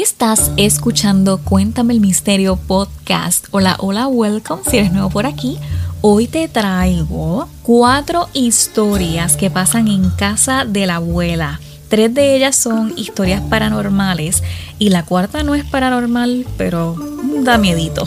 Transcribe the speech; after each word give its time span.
Estás 0.00 0.52
escuchando 0.56 1.38
Cuéntame 1.38 1.92
el 1.92 2.00
Misterio 2.00 2.54
Podcast. 2.54 3.46
Hola, 3.50 3.74
hola, 3.80 4.06
welcome 4.06 4.62
si 4.70 4.78
eres 4.78 4.92
nuevo 4.92 5.10
por 5.10 5.26
aquí. 5.26 5.58
Hoy 6.02 6.28
te 6.28 6.46
traigo 6.46 7.48
cuatro 7.64 8.28
historias 8.32 9.36
que 9.36 9.50
pasan 9.50 9.88
en 9.88 10.10
casa 10.10 10.64
de 10.64 10.86
la 10.86 10.96
abuela. 10.96 11.58
Tres 11.88 12.14
de 12.14 12.36
ellas 12.36 12.54
son 12.54 12.92
historias 12.96 13.42
paranormales 13.42 14.44
y 14.78 14.90
la 14.90 15.04
cuarta 15.04 15.42
no 15.42 15.56
es 15.56 15.64
paranormal, 15.64 16.46
pero 16.56 16.94
da 17.42 17.58
miedito. 17.58 18.04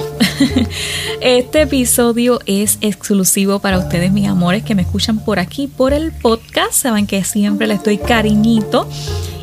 Este 1.21 1.63
episodio 1.63 2.39
es 2.45 2.77
exclusivo 2.79 3.59
para 3.59 3.77
ustedes, 3.77 4.13
mis 4.13 4.29
amores, 4.29 4.63
que 4.63 4.75
me 4.75 4.83
escuchan 4.83 5.19
por 5.19 5.39
aquí, 5.39 5.67
por 5.67 5.91
el 5.91 6.13
podcast. 6.13 6.71
Saben 6.71 7.05
que 7.05 7.21
siempre 7.25 7.67
les 7.67 7.83
doy 7.83 7.97
cariñito. 7.97 8.87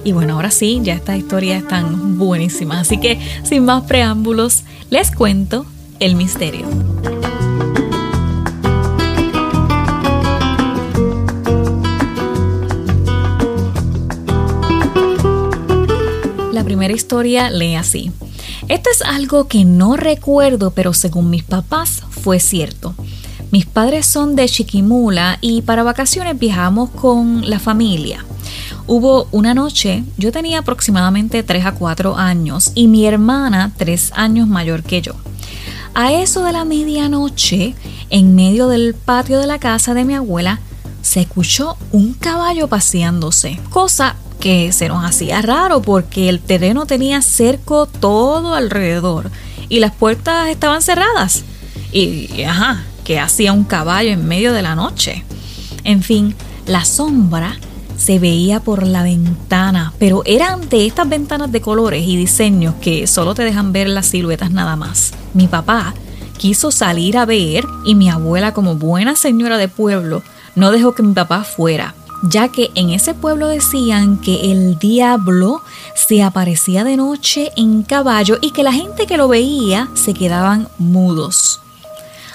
Y 0.04 0.12
bueno, 0.12 0.34
ahora 0.34 0.50
sí, 0.50 0.80
ya 0.82 0.94
estas 0.94 1.18
historias 1.18 1.62
están 1.62 2.18
buenísimas. 2.18 2.80
Así 2.80 2.98
que, 2.98 3.18
sin 3.42 3.64
más 3.64 3.84
preámbulos, 3.84 4.64
les 4.90 5.10
cuento 5.10 5.66
el 6.00 6.14
misterio. 6.14 6.66
La 16.52 16.64
primera 16.64 16.92
historia 16.94 17.50
lee 17.50 17.74
así. 17.74 18.12
Esto 18.68 18.90
es 18.90 19.02
algo 19.02 19.48
que 19.48 19.64
no 19.64 19.96
recuerdo, 19.96 20.72
pero 20.72 20.92
según 20.92 21.30
mis 21.30 21.42
papás 21.42 22.02
fue 22.10 22.38
cierto. 22.38 22.94
Mis 23.50 23.64
padres 23.64 24.04
son 24.04 24.36
de 24.36 24.46
Chiquimula 24.46 25.38
y 25.40 25.62
para 25.62 25.82
vacaciones 25.82 26.38
viajamos 26.38 26.90
con 26.90 27.48
la 27.48 27.58
familia. 27.58 28.24
Hubo 28.90 29.28
una 29.32 29.52
noche, 29.52 30.02
yo 30.16 30.32
tenía 30.32 30.60
aproximadamente 30.60 31.42
3 31.42 31.66
a 31.66 31.72
4 31.72 32.16
años 32.16 32.72
y 32.74 32.88
mi 32.88 33.04
hermana 33.04 33.70
3 33.76 34.12
años 34.14 34.48
mayor 34.48 34.82
que 34.82 35.02
yo. 35.02 35.12
A 35.92 36.14
eso 36.14 36.42
de 36.42 36.52
la 36.52 36.64
medianoche, 36.64 37.74
en 38.08 38.34
medio 38.34 38.66
del 38.66 38.94
patio 38.94 39.40
de 39.40 39.46
la 39.46 39.58
casa 39.58 39.92
de 39.92 40.06
mi 40.06 40.14
abuela, 40.14 40.60
se 41.02 41.20
escuchó 41.20 41.76
un 41.92 42.14
caballo 42.14 42.68
paseándose, 42.68 43.60
cosa 43.68 44.16
que 44.40 44.72
se 44.72 44.88
nos 44.88 45.04
hacía 45.04 45.42
raro 45.42 45.82
porque 45.82 46.30
el 46.30 46.40
terreno 46.40 46.86
tenía 46.86 47.20
cerco 47.20 47.84
todo 47.84 48.54
alrededor 48.54 49.30
y 49.68 49.80
las 49.80 49.92
puertas 49.92 50.48
estaban 50.48 50.80
cerradas. 50.80 51.44
Y, 51.92 52.42
ajá, 52.44 52.84
que 53.04 53.20
hacía 53.20 53.52
un 53.52 53.64
caballo 53.64 54.08
en 54.08 54.26
medio 54.26 54.54
de 54.54 54.62
la 54.62 54.74
noche. 54.74 55.24
En 55.84 56.02
fin, 56.02 56.34
la 56.64 56.86
sombra 56.86 57.58
se 57.98 58.18
veía 58.18 58.60
por 58.60 58.86
la 58.86 59.02
ventana, 59.02 59.92
pero 59.98 60.22
eran 60.24 60.70
de 60.70 60.86
estas 60.86 61.06
ventanas 61.06 61.52
de 61.52 61.60
colores 61.60 62.06
y 62.06 62.16
diseños 62.16 62.74
que 62.80 63.06
solo 63.06 63.34
te 63.34 63.44
dejan 63.44 63.72
ver 63.72 63.88
las 63.88 64.06
siluetas 64.06 64.50
nada 64.50 64.76
más. 64.76 65.12
Mi 65.34 65.48
papá 65.48 65.92
quiso 66.38 66.70
salir 66.70 67.18
a 67.18 67.26
ver 67.26 67.66
y 67.84 67.94
mi 67.94 68.08
abuela 68.08 68.54
como 68.54 68.76
buena 68.76 69.16
señora 69.16 69.58
de 69.58 69.68
pueblo 69.68 70.22
no 70.54 70.70
dejó 70.70 70.94
que 70.94 71.02
mi 71.02 71.12
papá 71.12 71.44
fuera 71.44 71.94
ya 72.22 72.48
que 72.48 72.70
en 72.74 72.90
ese 72.90 73.14
pueblo 73.14 73.48
decían 73.48 74.18
que 74.18 74.52
el 74.52 74.78
diablo 74.78 75.62
se 75.94 76.22
aparecía 76.22 76.84
de 76.84 76.96
noche 76.96 77.52
en 77.56 77.82
caballo 77.82 78.38
y 78.40 78.50
que 78.50 78.62
la 78.62 78.72
gente 78.72 79.06
que 79.06 79.16
lo 79.16 79.28
veía 79.28 79.88
se 79.94 80.14
quedaban 80.14 80.68
mudos. 80.78 81.60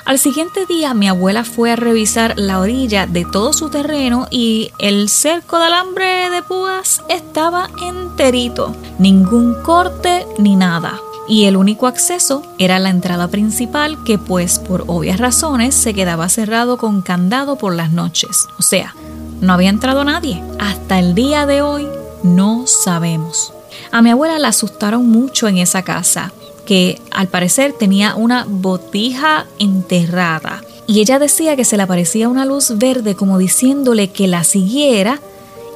Al 0.06 0.20
siguiente 0.20 0.66
día 0.66 0.94
mi 0.94 1.08
abuela 1.08 1.46
fue 1.46 1.72
a 1.72 1.76
revisar 1.78 2.34
la 2.38 2.59
orilla 2.59 3.08
de 3.08 3.23
todo 3.23 3.54
su 3.54 3.70
terreno 3.70 4.28
y 4.30 4.72
el 4.78 5.08
cerco 5.08 5.59
de 5.59 5.66
alambre 5.66 6.30
de 6.30 6.42
púas 6.42 7.02
estaba 7.08 7.70
enterito, 7.82 8.76
ningún 9.00 9.56
corte 9.64 10.28
ni 10.38 10.58
nada. 10.58 11.00
Y 11.26 11.46
el 11.46 11.56
único 11.56 11.88
acceso 11.88 12.44
era 12.58 12.80
la 12.80 12.90
entrada 12.90 13.30
principal 13.30 14.04
que 14.04 14.18
pues 14.18 14.59
por 14.59 14.84
obvias 14.88 15.22
razones 15.22 15.74
se 15.74 15.94
quedaba 15.94 16.28
cerrado 16.28 16.78
con 16.78 17.02
candado 17.02 17.56
por 17.56 17.74
las 17.74 17.94
noches. 17.94 18.50
O 18.59 18.62
sea, 18.62 18.94
no 19.40 19.53
había 19.53 19.70
entrado 19.70 20.03
nadie. 20.03 20.44
Hasta 20.59 21.00
el 21.00 21.16
día 21.16 21.46
de 21.46 21.62
hoy 21.62 21.88
no 22.24 22.68
sabemos. 22.68 23.53
A 23.94 24.02
mi 24.02 24.09
abuela 24.09 24.38
la 24.38 24.50
asustaron 24.50 25.08
mucho 25.09 25.47
en 25.47 25.59
esa 25.59 25.84
casa, 25.84 26.34
que 26.66 27.01
al 27.12 27.28
parecer 27.28 27.74
tenía 27.74 28.16
una 28.16 28.46
botija 28.47 29.46
enterrada. 29.59 30.63
Y 30.88 31.00
ella 31.00 31.19
decía 31.19 31.56
que 31.56 31.66
se 31.66 31.78
le 31.78 31.84
aparecía 31.84 32.29
una 32.29 32.46
luz 32.46 32.78
verde 32.78 33.16
como 33.16 33.38
diciéndole 33.38 34.09
que 34.09 34.28
la 34.28 34.44
siguiera 34.44 35.19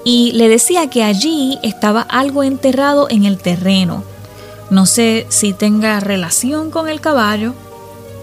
y 0.03 0.31
le 0.33 0.49
decía 0.49 0.89
que 0.89 1.03
allí 1.03 1.59
estaba 1.63 2.01
algo 2.01 2.43
enterrado 2.43 3.07
en 3.09 3.25
el 3.25 3.37
terreno. 3.37 4.03
No 4.69 4.85
sé 4.85 5.25
si 5.29 5.53
tenga 5.53 5.99
relación 5.99 6.71
con 6.71 6.89
el 6.89 6.99
caballo, 6.99 7.53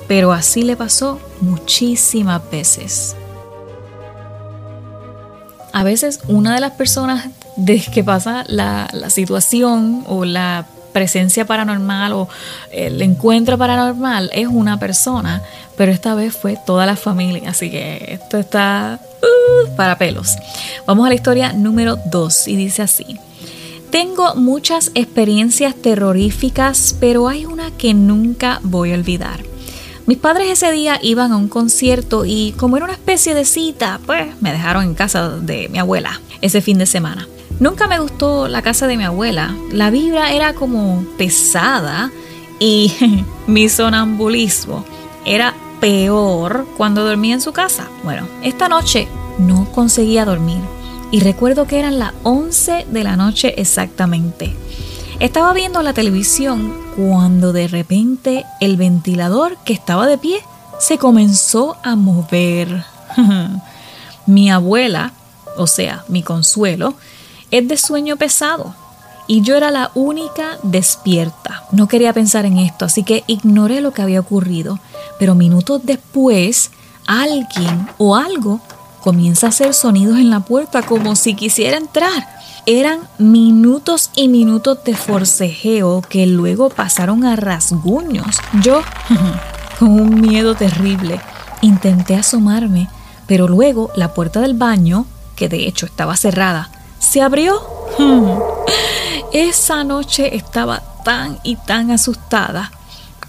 pero 0.08 0.32
así 0.32 0.62
le 0.62 0.76
pasó 0.76 1.18
muchísimas 1.40 2.42
veces 2.50 3.16
a 5.74 5.82
veces 5.82 6.20
una 6.28 6.54
de 6.54 6.60
las 6.60 6.70
personas 6.72 7.26
de 7.56 7.80
que 7.80 8.04
pasa 8.04 8.44
la, 8.46 8.88
situación 9.10 10.04
o 10.06 10.24
la 10.24 10.66
presencia 10.94 11.44
paranormal 11.44 12.12
o 12.12 12.28
el 12.70 13.02
encuentro 13.02 13.58
paranormal 13.58 14.30
es 14.32 14.46
una 14.46 14.78
persona, 14.78 15.42
pero 15.76 15.92
esta 15.92 16.14
vez 16.14 16.34
fue 16.34 16.56
toda 16.64 16.86
la 16.86 16.96
familia, 16.96 17.50
así 17.50 17.70
que 17.70 18.06
esto 18.08 18.38
está 18.38 19.00
uh, 19.20 19.76
para 19.76 19.98
pelos. 19.98 20.36
Vamos 20.86 21.04
a 21.04 21.08
la 21.10 21.16
historia 21.16 21.52
número 21.52 21.98
2 22.06 22.48
y 22.48 22.56
dice 22.56 22.80
así. 22.80 23.18
Tengo 23.90 24.34
muchas 24.36 24.90
experiencias 24.94 25.74
terroríficas, 25.74 26.96
pero 26.98 27.28
hay 27.28 27.44
una 27.44 27.70
que 27.72 27.92
nunca 27.92 28.60
voy 28.62 28.92
a 28.92 28.94
olvidar. 28.94 29.40
Mis 30.06 30.18
padres 30.18 30.50
ese 30.50 30.70
día 30.70 30.98
iban 31.02 31.32
a 31.32 31.36
un 31.36 31.48
concierto 31.48 32.24
y 32.24 32.52
como 32.56 32.76
era 32.76 32.84
una 32.84 32.94
especie 32.94 33.34
de 33.34 33.44
cita, 33.44 34.00
pues 34.06 34.40
me 34.40 34.52
dejaron 34.52 34.84
en 34.84 34.94
casa 34.94 35.30
de 35.30 35.68
mi 35.68 35.78
abuela 35.78 36.20
ese 36.40 36.60
fin 36.60 36.78
de 36.78 36.86
semana. 36.86 37.26
Nunca 37.60 37.86
me 37.86 38.00
gustó 38.00 38.48
la 38.48 38.62
casa 38.62 38.86
de 38.86 38.96
mi 38.96 39.04
abuela. 39.04 39.54
La 39.70 39.90
vibra 39.90 40.32
era 40.32 40.54
como 40.54 41.04
pesada 41.16 42.10
y 42.58 42.92
mi 43.46 43.68
sonambulismo 43.68 44.84
era 45.24 45.54
peor 45.80 46.66
cuando 46.76 47.04
dormía 47.04 47.34
en 47.34 47.40
su 47.40 47.52
casa. 47.52 47.88
Bueno, 48.02 48.26
esta 48.42 48.68
noche 48.68 49.08
no 49.38 49.70
conseguía 49.72 50.24
dormir 50.24 50.60
y 51.10 51.20
recuerdo 51.20 51.66
que 51.66 51.78
eran 51.78 51.98
las 51.98 52.12
11 52.24 52.86
de 52.90 53.04
la 53.04 53.16
noche 53.16 53.54
exactamente. 53.60 54.54
Estaba 55.20 55.52
viendo 55.52 55.80
la 55.82 55.92
televisión 55.92 56.74
cuando 56.96 57.52
de 57.52 57.68
repente 57.68 58.44
el 58.60 58.76
ventilador 58.76 59.56
que 59.64 59.72
estaba 59.72 60.08
de 60.08 60.18
pie 60.18 60.40
se 60.80 60.98
comenzó 60.98 61.76
a 61.84 61.94
mover. 61.94 62.84
mi 64.26 64.50
abuela, 64.50 65.12
o 65.56 65.66
sea, 65.66 66.04
mi 66.08 66.22
consuelo, 66.22 66.94
es 67.54 67.68
de 67.68 67.76
sueño 67.76 68.16
pesado 68.16 68.74
y 69.28 69.42
yo 69.42 69.54
era 69.54 69.70
la 69.70 69.92
única 69.94 70.58
despierta. 70.64 71.62
No 71.70 71.86
quería 71.86 72.12
pensar 72.12 72.46
en 72.46 72.58
esto, 72.58 72.84
así 72.84 73.04
que 73.04 73.22
ignoré 73.28 73.80
lo 73.80 73.92
que 73.92 74.02
había 74.02 74.18
ocurrido, 74.18 74.80
pero 75.20 75.36
minutos 75.36 75.80
después 75.84 76.72
alguien 77.06 77.88
o 77.96 78.16
algo 78.16 78.60
comienza 79.02 79.46
a 79.46 79.50
hacer 79.50 79.72
sonidos 79.72 80.18
en 80.18 80.30
la 80.30 80.40
puerta 80.40 80.82
como 80.82 81.14
si 81.14 81.34
quisiera 81.34 81.76
entrar. 81.76 82.26
Eran 82.66 83.00
minutos 83.18 84.10
y 84.16 84.26
minutos 84.26 84.82
de 84.84 84.96
forcejeo 84.96 86.02
que 86.08 86.26
luego 86.26 86.70
pasaron 86.70 87.24
a 87.24 87.36
rasguños. 87.36 88.38
Yo, 88.62 88.82
con 89.78 89.90
un 89.90 90.20
miedo 90.20 90.56
terrible, 90.56 91.20
intenté 91.62 92.16
asomarme, 92.16 92.88
pero 93.28 93.46
luego 93.46 93.92
la 93.94 94.12
puerta 94.12 94.40
del 94.40 94.54
baño, 94.54 95.06
que 95.36 95.48
de 95.48 95.68
hecho 95.68 95.86
estaba 95.86 96.16
cerrada, 96.16 96.70
se 97.14 97.22
abrió. 97.22 97.62
Esa 99.32 99.84
noche 99.84 100.34
estaba 100.34 100.82
tan 101.04 101.38
y 101.44 101.54
tan 101.54 101.92
asustada 101.92 102.72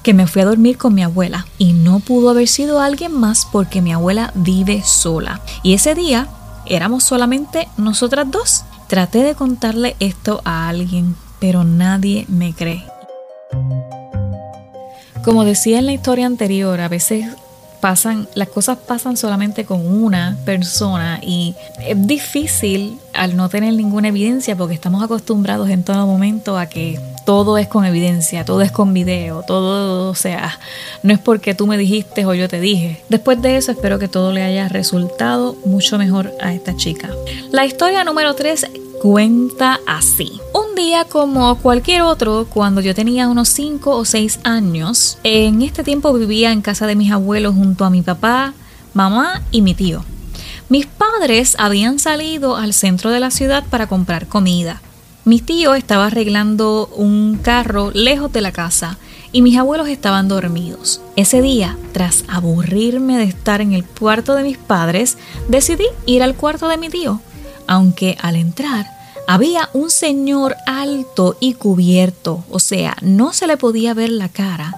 que 0.01 0.15
me 0.15 0.25
fui 0.25 0.41
a 0.41 0.45
dormir 0.45 0.79
con 0.79 0.95
mi 0.95 1.03
abuela 1.03 1.45
y 1.59 1.73
no 1.73 1.99
pudo 1.99 2.31
haber 2.31 2.47
sido 2.47 2.79
alguien 2.79 3.11
más 3.11 3.45
porque 3.45 3.83
mi 3.83 3.93
abuela 3.93 4.31
vive 4.33 4.81
sola. 4.83 5.39
Y 5.61 5.75
ese 5.75 5.93
día 5.93 6.27
éramos 6.65 7.03
solamente 7.03 7.67
nosotras 7.77 8.25
dos. 8.31 8.63
Traté 8.87 9.21
de 9.21 9.35
contarle 9.35 9.95
esto 9.99 10.41
a 10.45 10.67
alguien, 10.67 11.15
pero 11.39 11.63
nadie 11.63 12.25
me 12.27 12.55
cree. 12.55 12.83
Como 15.23 15.45
decía 15.45 15.77
en 15.77 15.85
la 15.85 15.93
historia 15.93 16.25
anterior, 16.25 16.81
a 16.81 16.87
veces 16.87 17.27
pasan, 17.81 18.27
las 18.33 18.47
cosas 18.49 18.79
pasan 18.79 19.15
solamente 19.15 19.63
con 19.63 19.85
una 19.85 20.39
persona 20.43 21.19
y 21.21 21.53
es 21.87 22.07
difícil 22.07 22.99
al 23.15 23.35
no 23.35 23.49
tener 23.49 23.73
ninguna 23.73 24.09
evidencia 24.09 24.55
porque 24.55 24.73
estamos 24.73 25.03
acostumbrados 25.03 25.69
en 25.69 25.83
todo 25.83 26.05
momento 26.05 26.57
a 26.57 26.67
que 26.67 26.99
todo 27.25 27.57
es 27.57 27.67
con 27.67 27.85
evidencia, 27.85 28.45
todo 28.45 28.61
es 28.61 28.71
con 28.71 28.93
video, 28.93 29.43
todo, 29.43 30.09
o 30.09 30.15
sea, 30.15 30.59
no 31.03 31.13
es 31.13 31.19
porque 31.19 31.55
tú 31.55 31.67
me 31.67 31.77
dijiste 31.77 32.25
o 32.25 32.33
yo 32.33 32.47
te 32.47 32.59
dije. 32.59 33.01
Después 33.09 33.41
de 33.41 33.57
eso 33.57 33.71
espero 33.71 33.99
que 33.99 34.07
todo 34.07 34.31
le 34.31 34.43
haya 34.43 34.69
resultado 34.69 35.55
mucho 35.65 35.97
mejor 35.97 36.31
a 36.41 36.53
esta 36.53 36.75
chica. 36.75 37.09
La 37.51 37.65
historia 37.65 38.03
número 38.03 38.35
3 38.35 38.67
cuenta 39.01 39.79
así. 39.87 40.39
Un 40.53 40.75
día 40.75 41.05
como 41.05 41.55
cualquier 41.57 42.03
otro, 42.03 42.47
cuando 42.51 42.81
yo 42.81 42.95
tenía 42.95 43.27
unos 43.27 43.49
5 43.49 43.95
o 43.95 44.05
6 44.05 44.39
años, 44.43 45.17
en 45.23 45.61
este 45.61 45.83
tiempo 45.83 46.13
vivía 46.13 46.51
en 46.51 46.61
casa 46.61 46.87
de 46.87 46.95
mis 46.95 47.11
abuelos 47.11 47.55
junto 47.55 47.85
a 47.85 47.89
mi 47.89 48.01
papá, 48.01 48.53
mamá 48.93 49.41
y 49.51 49.61
mi 49.61 49.73
tío. 49.73 50.03
Mis 50.67 50.87
padres 50.87 51.55
habían 51.59 51.99
salido 51.99 52.55
al 52.55 52.73
centro 52.73 53.11
de 53.11 53.19
la 53.19 53.29
ciudad 53.29 53.63
para 53.69 53.85
comprar 53.85 54.27
comida. 54.27 54.81
Mi 55.23 55.39
tío 55.39 55.75
estaba 55.75 56.07
arreglando 56.07 56.87
un 56.95 57.37
carro 57.37 57.91
lejos 57.93 58.33
de 58.33 58.41
la 58.41 58.51
casa 58.51 58.97
y 59.31 59.43
mis 59.43 59.57
abuelos 59.57 59.89
estaban 59.89 60.27
dormidos. 60.27 61.01
Ese 61.15 61.43
día, 61.43 61.77
tras 61.91 62.23
aburrirme 62.27 63.17
de 63.17 63.25
estar 63.25 63.61
en 63.61 63.73
el 63.73 63.85
cuarto 63.85 64.33
de 64.33 64.41
mis 64.41 64.57
padres, 64.57 65.19
decidí 65.49 65.85
ir 66.07 66.23
al 66.23 66.35
cuarto 66.35 66.67
de 66.67 66.77
mi 66.77 66.89
tío, 66.89 67.21
aunque 67.67 68.17
al 68.19 68.35
entrar 68.35 68.87
había 69.27 69.69
un 69.73 69.91
señor 69.91 70.55
alto 70.65 71.37
y 71.39 71.53
cubierto, 71.53 72.43
o 72.49 72.59
sea, 72.59 72.95
no 73.01 73.33
se 73.33 73.47
le 73.47 73.57
podía 73.57 73.93
ver 73.93 74.11
la 74.11 74.29
cara, 74.29 74.73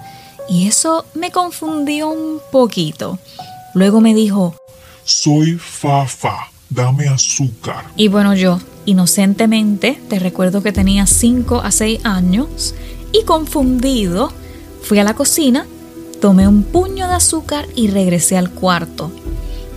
y 0.48 0.66
eso 0.66 1.06
me 1.14 1.30
confundió 1.30 2.08
un 2.08 2.40
poquito. 2.50 3.18
Luego 3.74 4.00
me 4.00 4.14
dijo, 4.14 4.54
Soy 5.08 5.54
Fafa, 5.54 6.50
dame 6.68 7.08
azúcar. 7.08 7.86
Y 7.96 8.08
bueno, 8.08 8.34
yo, 8.34 8.60
inocentemente, 8.84 9.98
te 10.06 10.18
recuerdo 10.18 10.62
que 10.62 10.70
tenía 10.70 11.06
5 11.06 11.62
a 11.62 11.70
6 11.70 12.04
años, 12.04 12.74
y 13.10 13.24
confundido, 13.24 14.30
Fui 14.82 14.98
a 14.98 15.04
la 15.04 15.14
cocina, 15.14 15.66
tomé 16.20 16.46
un 16.46 16.62
puño 16.62 17.08
de 17.08 17.14
azúcar 17.14 17.66
y 17.74 17.88
regresé 17.88 18.36
al 18.36 18.50
cuarto. 18.50 19.10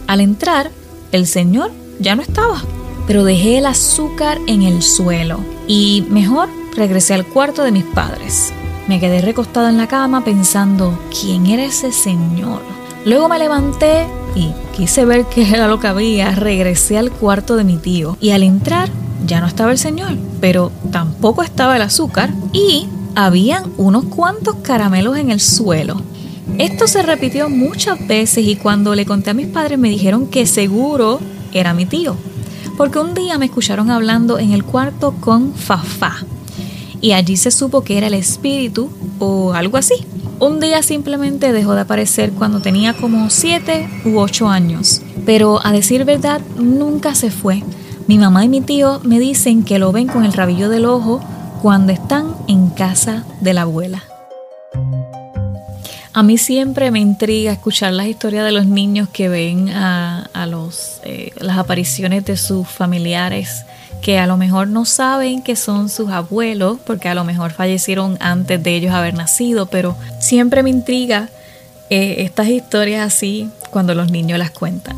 Al 0.06 0.19
entrar, 0.19 0.69
el 1.13 1.28
señor 1.28 1.72
ya 2.00 2.16
no 2.18 2.22
estaba, 2.22 2.62
pero 3.07 3.24
dejé 3.24 3.60
el 3.60 3.68
azúcar 3.68 4.38
en 4.48 4.63
el 4.63 4.81
suelo 4.81 5.39
y 5.66 6.06
mejor 6.10 6.50
regresé 6.75 7.13
al 7.13 7.25
cuarto 7.25 7.63
de 7.63 7.72
mis 7.72 7.86
padres. 7.86 8.51
Me 8.88 9.00
quedé 9.00 9.22
recostado 9.22 9.69
en 9.69 9.78
la 9.78 9.88
cama 9.88 10.25
pensando, 10.25 11.00
¿quién 11.10 11.45
era 11.45 11.63
ese 11.63 11.94
señor? 11.94 12.62
Luego 13.06 13.30
me 13.30 13.39
levanté 13.39 14.07
y 14.36 14.51
quise 14.75 15.06
ver 15.06 15.25
qué 15.25 15.48
era 15.48 15.68
lo 15.68 15.80
que 15.80 15.88
había. 15.88 16.31
Regresé 16.31 16.98
al 16.98 17.12
cuarto 17.12 17.56
de 17.56 17.63
mi 17.63 17.78
tío 17.78 18.18
y 18.19 18.31
al 18.31 18.44
entrar 18.44 18.89
ya 19.25 19.42
no 19.42 19.48
estaba 19.48 19.72
el 19.72 19.78
señor, 19.78 20.18
pero 20.39 20.72
tampoco 20.92 21.44
estaba 21.44 21.75
el 21.75 21.81
azúcar 21.81 22.31
y 22.54 22.88
habían 23.16 23.72
unos 23.78 24.06
cuantos 24.06 24.56
caramelos 24.63 25.18
en 25.18 25.31
el 25.31 25.39
suelo. 25.39 26.01
Esto 26.57 26.88
se 26.88 27.01
repitió 27.01 27.50
muchas 27.50 28.06
veces 28.07 28.45
y 28.45 28.56
cuando 28.56 28.95
le 28.95 29.06
conté 29.06 29.30
a 29.30 29.33
mis 29.33 29.48
padres 29.48 29.78
me 29.80 29.89
dijeron 29.89 30.28
que 30.28 30.45
seguro 30.45 31.19
era 31.54 31.74
mi 31.74 31.86
tío, 31.86 32.16
porque 32.78 33.00
un 33.00 33.13
día 33.13 33.38
me 33.38 33.45
escucharon 33.45 33.92
hablando 33.92 34.39
en 34.39 34.51
el 34.51 34.63
cuarto 34.63 35.13
con 35.19 35.54
Fafá 35.54 36.25
y 37.01 37.13
allí 37.13 37.36
se 37.36 37.51
supo 37.51 37.81
que 37.83 37.98
era 37.98 38.07
el 38.07 38.13
espíritu 38.13 38.89
o 39.19 39.54
algo 39.54 39.78
así. 39.78 39.95
Un 40.41 40.59
día 40.59 40.81
simplemente 40.81 41.53
dejó 41.53 41.75
de 41.75 41.81
aparecer 41.81 42.31
cuando 42.31 42.61
tenía 42.61 42.93
como 42.93 43.29
7 43.29 43.88
u 44.05 44.17
8 44.17 44.49
años, 44.49 45.03
pero 45.23 45.63
a 45.63 45.71
decir 45.71 46.03
verdad 46.03 46.41
nunca 46.57 47.13
se 47.13 47.29
fue. 47.29 47.61
Mi 48.07 48.17
mamá 48.17 48.43
y 48.43 48.49
mi 48.49 48.59
tío 48.59 48.99
me 49.03 49.19
dicen 49.19 49.63
que 49.63 49.77
lo 49.77 49.91
ven 49.91 50.07
con 50.07 50.25
el 50.25 50.33
rabillo 50.33 50.67
del 50.67 50.85
ojo 50.85 51.21
cuando 51.61 51.93
están 51.93 52.35
en 52.47 52.71
casa 52.71 53.23
de 53.39 53.53
la 53.53 53.61
abuela. 53.61 54.03
A 56.11 56.23
mí 56.23 56.39
siempre 56.39 56.89
me 56.89 56.99
intriga 56.99 57.51
escuchar 57.51 57.94
las 57.94 58.07
historias 58.07 58.44
de 58.44 58.51
los 58.51 58.65
niños 58.65 59.09
que 59.09 59.29
ven 59.29 59.69
a, 59.69 60.27
eh, 61.03 61.33
las 61.39 61.57
apariciones 61.59 62.25
de 62.25 62.35
sus 62.35 62.67
familiares 62.67 63.63
que 64.01 64.17
a 64.17 64.27
lo 64.27 64.35
mejor 64.35 64.67
no 64.67 64.83
saben 64.85 65.44
que 65.44 65.55
son 65.55 65.87
sus 65.87 66.09
abuelos, 66.09 66.79
porque 66.85 67.07
a 67.07 67.15
lo 67.15 67.23
mejor 67.23 67.51
fallecieron 67.51 68.17
antes 68.19 68.61
de 68.61 68.75
ellos 68.75 68.94
haber 68.94 69.13
nacido, 69.13 69.67
pero 69.67 69.95
siempre 70.31 70.63
me 70.63 70.69
intriga 70.69 71.28
eh, 71.89 72.24
estas 72.24 72.48
historias 72.48 73.06
así 73.06 73.50
cuando 73.69 73.94
los 73.94 74.10
niños 74.12 74.39
las 74.39 74.51
cuentan. 74.51 74.95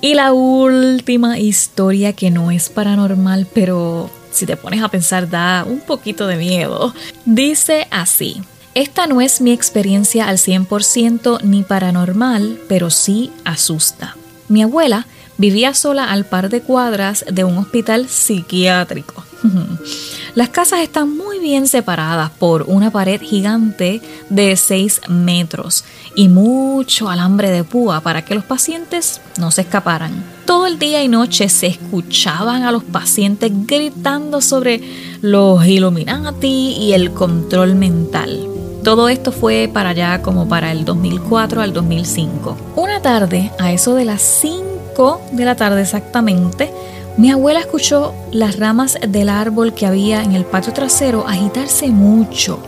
Y 0.00 0.14
la 0.14 0.32
última 0.32 1.38
historia 1.38 2.14
que 2.14 2.30
no 2.30 2.50
es 2.50 2.70
paranormal, 2.70 3.46
pero 3.52 4.08
si 4.30 4.46
te 4.46 4.56
pones 4.56 4.82
a 4.82 4.88
pensar 4.88 5.28
da 5.28 5.66
un 5.68 5.80
poquito 5.80 6.26
de 6.26 6.36
miedo. 6.36 6.94
Dice 7.26 7.88
así. 7.90 8.40
Esta 8.72 9.06
no 9.06 9.20
es 9.20 9.42
mi 9.42 9.52
experiencia 9.52 10.28
al 10.28 10.38
100% 10.38 11.42
ni 11.42 11.62
paranormal, 11.62 12.58
pero 12.70 12.88
sí 12.88 13.30
asusta. 13.44 14.16
Mi 14.48 14.62
abuela 14.62 15.06
vivía 15.36 15.74
sola 15.74 16.10
al 16.10 16.24
par 16.24 16.48
de 16.48 16.62
cuadras 16.62 17.26
de 17.30 17.44
un 17.44 17.58
hospital 17.58 18.08
psiquiátrico. 18.08 19.24
Las 20.34 20.48
casas 20.48 20.80
están 20.80 21.14
muy 21.14 21.27
bien 21.38 21.66
separadas 21.66 22.30
por 22.30 22.64
una 22.64 22.90
pared 22.90 23.20
gigante 23.20 24.00
de 24.28 24.56
6 24.56 25.02
metros 25.08 25.84
y 26.14 26.28
mucho 26.28 27.08
alambre 27.08 27.50
de 27.50 27.64
púa 27.64 28.00
para 28.00 28.24
que 28.24 28.34
los 28.34 28.44
pacientes 28.44 29.20
no 29.38 29.50
se 29.50 29.62
escaparan. 29.62 30.24
Todo 30.46 30.66
el 30.66 30.78
día 30.78 31.02
y 31.02 31.08
noche 31.08 31.48
se 31.48 31.66
escuchaban 31.66 32.62
a 32.62 32.72
los 32.72 32.84
pacientes 32.84 33.50
gritando 33.66 34.40
sobre 34.40 34.80
los 35.20 35.64
Illuminati 35.66 36.76
y 36.78 36.92
el 36.92 37.12
control 37.12 37.74
mental. 37.74 38.48
Todo 38.82 39.08
esto 39.08 39.32
fue 39.32 39.68
para 39.72 39.90
allá 39.90 40.22
como 40.22 40.48
para 40.48 40.72
el 40.72 40.84
2004 40.84 41.60
al 41.60 41.72
2005. 41.72 42.56
Una 42.76 43.02
tarde, 43.02 43.50
a 43.58 43.72
eso 43.72 43.94
de 43.94 44.04
las 44.04 44.22
5 44.22 45.20
de 45.32 45.44
la 45.44 45.56
tarde 45.56 45.82
exactamente, 45.82 46.72
mi 47.18 47.32
abuela 47.32 47.58
escuchó 47.58 48.14
las 48.30 48.58
ramas 48.58 48.96
del 49.06 49.28
árbol 49.28 49.74
que 49.74 49.86
había 49.86 50.22
en 50.22 50.32
el 50.32 50.44
patio 50.44 50.72
trasero 50.72 51.26
agitarse 51.26 51.88
mucho, 51.88 52.60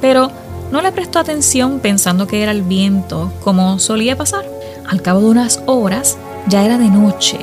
pero 0.00 0.30
no 0.72 0.82
le 0.82 0.90
prestó 0.90 1.20
atención 1.20 1.78
pensando 1.78 2.26
que 2.26 2.42
era 2.42 2.50
el 2.50 2.62
viento, 2.62 3.32
como 3.44 3.78
solía 3.78 4.16
pasar. 4.16 4.44
Al 4.88 5.02
cabo 5.02 5.20
de 5.20 5.26
unas 5.26 5.62
horas 5.66 6.18
ya 6.48 6.64
era 6.64 6.78
de 6.78 6.88
noche 6.88 7.38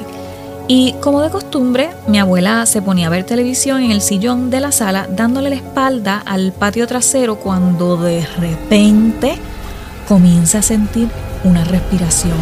y 0.67 0.93
como 1.01 1.21
de 1.21 1.29
costumbre, 1.29 1.91
mi 2.07 2.19
abuela 2.19 2.65
se 2.65 2.81
ponía 2.81 3.07
a 3.07 3.09
ver 3.09 3.23
televisión 3.23 3.81
en 3.81 3.91
el 3.91 4.01
sillón 4.01 4.49
de 4.49 4.59
la 4.59 4.73
sala 4.73 5.07
dándole 5.09 5.49
la 5.49 5.55
espalda 5.55 6.21
al 6.25 6.51
patio 6.51 6.85
trasero 6.87 7.37
cuando 7.37 7.95
de 7.95 8.23
repente 8.37 9.39
comienza 10.09 10.59
a 10.59 10.61
sentir 10.61 11.07
una 11.45 11.63
respiración 11.63 12.37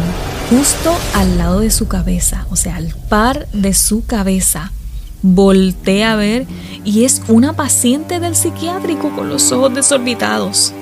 justo 0.50 0.96
al 1.14 1.36
lado 1.36 1.60
de 1.60 1.70
su 1.70 1.88
cabeza, 1.88 2.46
o 2.50 2.56
sea, 2.56 2.76
al 2.76 2.94
par 3.08 3.48
de 3.52 3.74
su 3.74 4.04
cabeza. 4.06 4.72
Voltea 5.20 6.12
a 6.12 6.16
ver 6.16 6.46
y 6.84 7.04
es 7.04 7.22
una 7.28 7.52
paciente 7.54 8.20
del 8.20 8.36
psiquiátrico 8.36 9.10
con 9.14 9.28
los 9.28 9.52
ojos 9.52 9.74
desorbitados. 9.74 10.72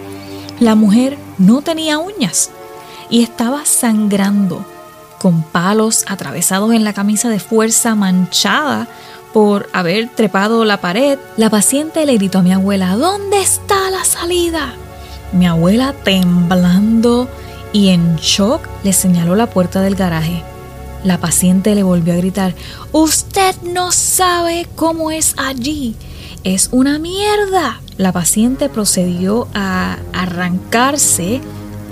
La 0.61 0.75
mujer 0.75 1.19
no 1.39 1.63
tenía 1.63 1.99
uñas 1.99 2.51
y 3.11 3.23
estaba 3.23 3.65
sangrando, 3.65 4.65
con 5.19 5.43
palos 5.43 6.05
atravesados 6.07 6.73
en 6.73 6.85
la 6.85 6.93
camisa 6.93 7.29
de 7.29 7.41
fuerza 7.41 7.95
manchada 7.95 8.87
por 9.33 9.69
haber 9.73 10.09
trepado 10.11 10.65
la 10.65 10.81
pared. 10.81 11.19
La 11.37 11.51
paciente 11.51 12.07
le 12.07 12.15
gritó 12.15 12.39
a 12.39 12.43
mi 12.43 12.53
abuela, 12.53 12.97
¿dónde 12.97 13.41
está 13.41 13.91
la 13.91 14.05
salida? 14.05 14.75
Mi 15.33 15.47
abuela 15.47 15.95
temblando 16.05 17.29
y 17.77 17.91
en 17.91 18.17
shock 18.17 18.67
le 18.85 18.95
señaló 18.95 19.37
la 19.37 19.51
puerta 19.51 19.83
del 19.83 19.97
garaje. 19.97 20.43
La 21.05 21.19
paciente 21.19 21.75
le 21.75 21.83
volvió 21.83 22.15
a 22.15 22.17
gritar, 22.17 22.55
Usted 22.91 23.55
no 23.65 23.93
sabe 23.93 24.67
cómo 24.77 25.11
es 25.11 25.35
allí. 25.37 25.95
Es 26.43 26.71
una 26.73 26.99
mierda. 26.99 27.83
La 27.99 28.13
paciente 28.13 28.71
procedió 28.71 29.47
a 29.53 29.99
arrancarse 30.15 31.43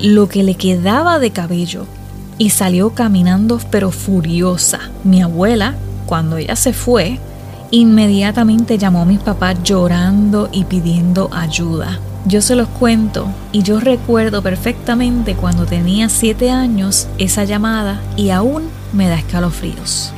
lo 0.00 0.26
que 0.26 0.42
le 0.42 0.54
quedaba 0.54 1.18
de 1.18 1.32
cabello 1.32 1.84
y 2.38 2.48
salió 2.48 2.94
caminando 2.94 3.60
pero 3.70 3.90
furiosa. 3.90 4.80
Mi 5.04 5.20
abuela, 5.20 5.74
cuando 6.06 6.38
ella 6.38 6.56
se 6.56 6.72
fue, 6.72 7.18
inmediatamente 7.70 8.78
llamó 8.78 9.02
a 9.02 9.04
mis 9.04 9.20
papás 9.20 9.62
llorando 9.62 10.48
y 10.50 10.64
pidiendo 10.64 11.28
ayuda. 11.30 12.00
Yo 12.26 12.40
se 12.40 12.56
los 12.56 12.68
cuento 12.68 13.28
y 13.52 13.62
yo 13.62 13.80
recuerdo 13.80 14.40
perfectamente 14.40 15.34
cuando 15.34 15.66
tenía 15.66 16.08
7 16.08 16.50
años 16.50 17.06
esa 17.18 17.44
llamada 17.44 18.00
y 18.16 18.30
aún 18.30 18.70
me 18.94 19.08
da 19.08 19.16
escalofríos. 19.16 20.10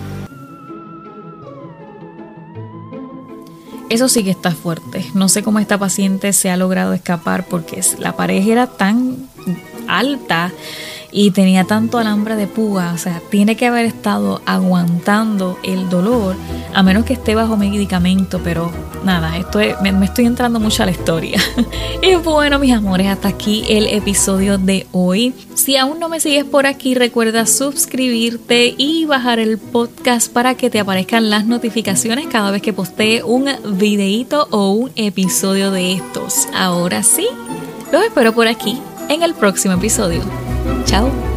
Eso 3.89 4.09
sí 4.09 4.23
que 4.23 4.31
está 4.31 4.53
fuerte. 4.53 5.05
No 5.15 5.29
sé 5.29 5.43
cómo 5.43 5.59
esta 5.59 5.79
paciente 5.79 6.33
se 6.33 6.49
ha 6.49 6.57
logrado 6.57 6.93
escapar 6.93 7.45
porque 7.47 7.81
la 7.99 8.15
pared 8.15 8.47
era 8.47 8.69
tan 8.69 9.17
alta 9.89 10.53
y 11.17 11.31
tenía 11.31 11.65
tanto 11.65 11.97
alambre 11.97 12.37
de 12.37 12.47
púa, 12.47 12.93
o 12.93 12.99
sea, 12.99 13.23
tiene 13.31 13.57
que 13.57 13.65
haber 13.65 13.87
estado 13.87 14.43
aguantando 14.45 15.59
el 15.63 15.89
dolor, 15.89 16.37
a 16.75 16.83
menos 16.83 17.07
que 17.07 17.15
esté 17.15 17.35
bajo 17.35 17.57
medicamento, 17.57 18.43
pero 18.45 18.71
nada, 19.03 19.39
esto 19.39 19.61
me, 19.81 20.05
estoy 20.05 20.27
entrando 20.27 20.61
mucho 20.61 20.83
a 20.83 20.87
la 20.87 20.93
historia. 20.93 21.41
y 22.03 22.17
bueno, 22.17 22.59
mis 22.59 22.75
amores, 22.75 23.07
hasta 23.07 23.29
aquí 23.29 23.65
el 23.67 23.87
episodio 23.87 24.59
de 24.59 24.87
hoy. 24.93 25.33
Si 25.55 25.79
aún 25.79 25.99
no 25.99 26.11
me 26.11 26.21
sigues 26.21 26.45
por 26.45 26.67
aquí, 26.67 26.95
recuerda 26.95 27.47
suscribirte 27.47 28.75
y 28.77 29.07
bajar 29.07 29.39
el 29.39 29.57
podcast 29.57 30.31
para 30.31 30.55
que 30.55 30.69
te 30.69 30.81
aparezcan 30.81 31.31
las 31.31 31.47
notificaciones 31.47 32.27
cada 32.27 32.51
vez 32.51 32.61
que 32.61 32.75
postee 32.75 33.23
un 33.23 33.49
videíto 33.79 34.49
o 34.51 34.73
un 34.73 34.93
episodio 34.97 35.71
de 35.71 35.95
estos. 35.95 36.47
Ahora 36.55 37.03
sí, 37.03 37.27
los 37.91 38.05
espero 38.05 38.35
por 38.35 38.49
aquí 38.49 38.79
en 39.09 39.23
el 39.23 39.35
próximo 39.35 39.75
episodio. 39.75 40.23
Chao. 40.85 41.36